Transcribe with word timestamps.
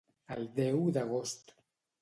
El 0.35 0.47
deu 0.55 0.81
d'agost. 0.99 1.57